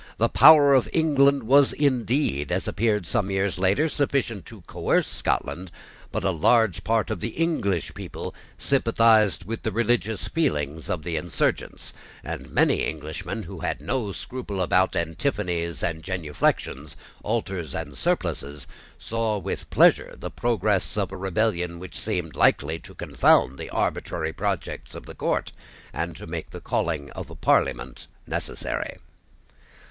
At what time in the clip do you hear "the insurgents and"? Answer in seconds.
11.03-12.49